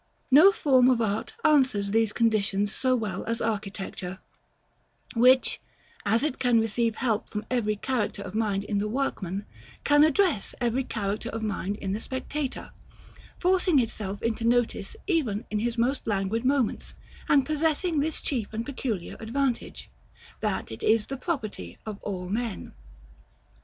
No 0.31 0.51
form 0.51 0.89
of 0.89 0.99
art 0.99 1.33
answers 1.45 1.91
these 1.91 2.11
conditions 2.11 2.73
so 2.73 2.95
well 2.95 3.23
as 3.25 3.39
architecture, 3.39 4.17
which, 5.13 5.61
as 6.07 6.23
it 6.23 6.39
can 6.39 6.59
receive 6.59 6.95
help 6.95 7.29
from 7.29 7.45
every 7.51 7.75
character 7.75 8.23
of 8.23 8.33
mind 8.33 8.63
in 8.63 8.79
the 8.79 8.87
workman, 8.87 9.45
can 9.83 10.03
address 10.03 10.55
every 10.59 10.83
character 10.83 11.29
of 11.29 11.43
mind 11.43 11.75
in 11.75 11.91
the 11.91 11.99
spectator; 11.99 12.71
forcing 13.37 13.77
itself 13.77 14.23
into 14.23 14.43
notice 14.43 14.95
even 15.05 15.45
in 15.51 15.59
his 15.59 15.77
most 15.77 16.07
languid 16.07 16.45
moments, 16.45 16.95
and 17.29 17.45
possessing 17.45 17.99
this 17.99 18.23
chief 18.23 18.51
and 18.51 18.65
peculiar 18.65 19.15
advantage, 19.19 19.87
that 20.39 20.71
it 20.71 20.81
is 20.81 21.05
the 21.05 21.15
property 21.17 21.77
of 21.85 22.01
all 22.01 22.27
men. 22.27 22.73